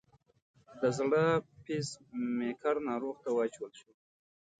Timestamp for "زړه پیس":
0.97-1.87